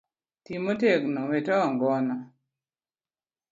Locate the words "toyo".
1.45-1.67